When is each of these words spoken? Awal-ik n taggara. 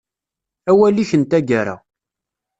Awal-ik 0.71 1.11
n 1.15 1.23
taggara. 1.23 1.75